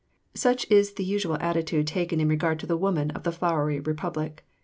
Such 0.33 0.65
is 0.71 0.93
the 0.93 1.05
usual 1.05 1.35
attitude 1.39 1.85
taken 1.85 2.19
in 2.19 2.27
regard 2.27 2.57
to 2.61 2.65
the 2.65 2.75
woman 2.75 3.11
of 3.11 3.21
the 3.21 3.31
flowery 3.31 3.79
Republic. 3.79 4.43